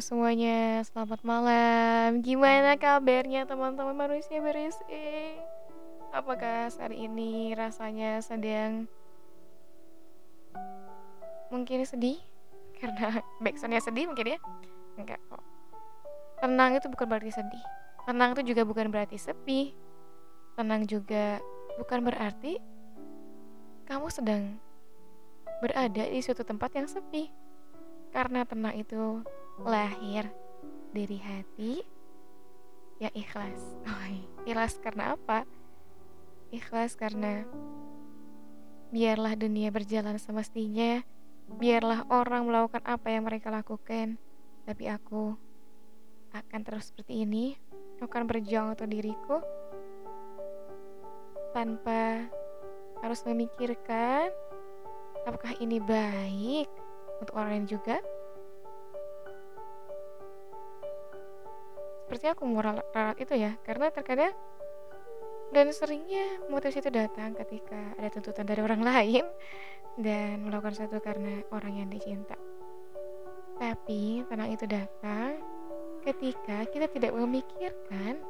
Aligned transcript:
semuanya, 0.00 0.80
selamat 0.88 1.20
malam. 1.20 2.24
Gimana 2.24 2.80
kabarnya 2.80 3.44
teman-teman 3.44 3.92
manusia 3.92 4.40
berisik? 4.40 5.36
Apakah 6.16 6.72
hari 6.72 7.04
ini 7.10 7.52
rasanya 7.52 8.24
sedang 8.24 8.88
mungkin 11.52 11.84
sedih? 11.84 12.16
Karena 12.80 13.20
backsoundnya 13.44 13.84
sedih 13.84 14.08
mungkin 14.08 14.32
ya? 14.32 14.38
Enggak 14.96 15.20
kok. 15.28 15.44
Tenang 16.40 16.80
itu 16.80 16.88
bukan 16.88 17.06
berarti 17.12 17.32
sedih. 17.34 17.64
Tenang 18.08 18.32
itu 18.32 18.54
juga 18.56 18.62
bukan 18.64 18.88
berarti 18.88 19.20
sepi. 19.20 19.76
Tenang 20.56 20.88
juga 20.88 21.36
bukan 21.76 22.00
berarti 22.00 22.56
kamu 23.84 24.08
sedang 24.08 24.56
berada 25.60 26.08
di 26.08 26.20
suatu 26.24 26.48
tempat 26.48 26.72
yang 26.72 26.88
sepi. 26.88 27.28
Karena 28.08 28.44
tenang 28.48 28.76
itu 28.76 29.20
lahir 29.60 30.32
dari 30.96 31.18
hati 31.20 31.72
ya 33.02 33.12
ikhlas. 33.12 33.60
Oh, 33.92 34.08
ikhlas 34.48 34.78
karena 34.80 35.18
apa? 35.18 35.44
Ikhlas 36.54 36.96
karena 36.96 37.44
biarlah 38.92 39.36
dunia 39.36 39.72
berjalan 39.72 40.20
semestinya, 40.20 41.00
biarlah 41.60 42.04
orang 42.12 42.48
melakukan 42.48 42.84
apa 42.84 43.08
yang 43.08 43.24
mereka 43.24 43.48
lakukan, 43.48 44.20
tapi 44.68 44.84
aku 44.88 45.34
akan 46.32 46.60
terus 46.64 46.92
seperti 46.92 47.24
ini, 47.24 47.56
akan 48.02 48.26
berjuang 48.26 48.74
untuk 48.74 48.90
diriku 48.90 49.38
tanpa 51.54 52.26
harus 53.04 53.20
memikirkan 53.28 54.32
apakah 55.28 55.54
ini 55.62 55.78
baik 55.78 56.66
untuk 57.22 57.34
orang 57.38 57.62
lain 57.62 57.66
juga. 57.70 57.96
Seperti 62.22 62.38
aku 62.38 62.46
mau 62.54 62.62
ralat 62.62 63.18
itu 63.18 63.34
ya, 63.34 63.58
karena 63.66 63.90
terkadang 63.90 64.30
dan 65.50 65.74
seringnya 65.74 66.38
motivasi 66.46 66.78
itu 66.78 66.86
datang 66.94 67.34
ketika 67.34 67.98
ada 67.98 68.14
tuntutan 68.14 68.46
dari 68.46 68.62
orang 68.62 68.78
lain 68.94 69.26
dan 69.98 70.46
melakukan 70.46 70.70
sesuatu 70.70 71.02
karena 71.02 71.42
orang 71.50 71.82
yang 71.82 71.90
dicinta. 71.90 72.38
Tapi 73.58 74.22
tenang 74.30 74.54
itu 74.54 74.70
datang 74.70 75.34
ketika 76.06 76.62
kita 76.70 76.86
tidak 76.94 77.10
memikirkan 77.10 78.22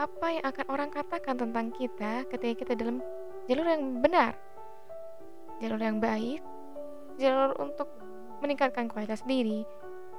apa 0.00 0.26
yang 0.32 0.44
akan 0.48 0.66
orang 0.72 0.88
katakan 0.88 1.36
tentang 1.36 1.76
kita 1.76 2.24
ketika 2.32 2.64
kita 2.64 2.72
dalam 2.72 3.04
jalur 3.44 3.68
yang 3.68 4.00
benar, 4.00 4.32
jalur 5.60 5.76
yang 5.76 6.00
baik, 6.00 6.40
jalur 7.20 7.52
untuk 7.60 7.92
meningkatkan 8.40 8.88
kualitas 8.88 9.20
diri, 9.28 9.60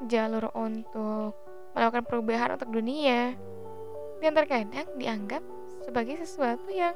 jalur 0.06 0.54
untuk 0.54 1.34
melakukan 1.74 2.06
perubahan 2.06 2.54
untuk 2.54 2.70
dunia, 2.70 3.34
dan 4.22 4.32
terkadang 4.34 4.88
dianggap 4.98 5.42
sebagai 5.86 6.22
sesuatu 6.22 6.70
yang 6.70 6.94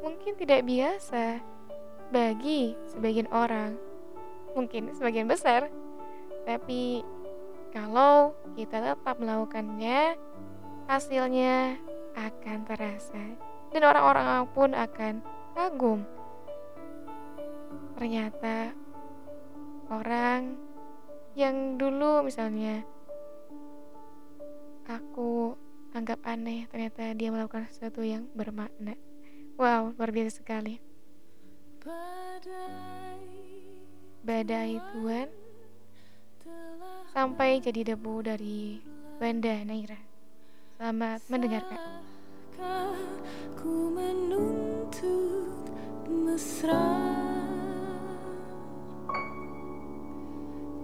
mungkin 0.00 0.36
tidak 0.36 0.64
biasa 0.64 1.40
bagi 2.12 2.76
sebagian 2.90 3.28
orang, 3.32 3.76
mungkin 4.56 4.92
sebagian 4.96 5.28
besar, 5.28 5.68
tapi 6.44 7.04
kalau 7.70 8.34
kita 8.58 8.82
tetap 8.82 9.16
melakukannya, 9.20 10.18
hasilnya 10.90 11.78
akan 12.18 12.58
terasa 12.66 13.24
dan 13.70 13.82
orang-orang 13.86 14.42
pun 14.50 14.74
akan 14.74 15.22
kagum. 15.54 16.02
Ternyata 17.94 18.74
orang 19.92 20.58
yang 21.40 21.80
dulu 21.80 22.20
misalnya 22.20 22.84
aku 24.84 25.56
anggap 25.96 26.20
aneh, 26.28 26.68
ternyata 26.68 27.16
dia 27.16 27.32
melakukan 27.32 27.64
sesuatu 27.72 28.04
yang 28.04 28.28
bermakna. 28.36 28.92
Wow, 29.56 29.96
luar 29.96 30.12
biasa 30.12 30.44
sekali. 30.44 30.76
Badai 34.20 34.76
Tuhan 34.92 35.28
sampai 37.16 37.64
jadi 37.64 37.96
debu 37.96 38.14
dari 38.20 38.84
Banda 39.16 39.64
Naira. 39.64 39.96
Selamat 40.76 41.24
mendengarkan. 41.32 41.80
Ku 43.56 43.88
menuntut 43.96 45.64
mesra 46.04 47.09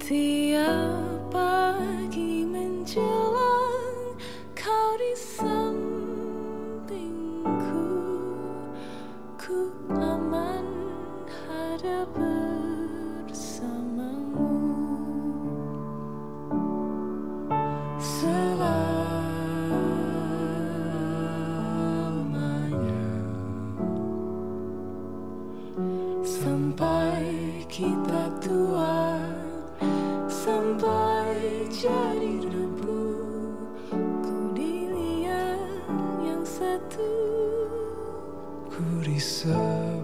Tiap 0.07 1.35
pagi 1.35 2.47
menjelang 2.47 4.15
kau 4.55 4.95
di 5.03 5.11
sampingku 5.19 6.31
Ku 9.35 9.75
aman 9.91 10.63
ada 11.51 12.07
bersamamu. 12.15 13.51
Selamanya 17.99 18.87
Sampai 26.23 27.27
kita 27.67 28.31
tua 28.39 29.19
Sampai 30.47 31.67
jadi 31.75 32.39
debu 32.47 33.03
Ku 33.91 34.55
dilihat 34.55 35.59
yang 36.23 36.47
satu. 36.47 37.11
Ku 38.71 39.03
sebelah 39.19 39.96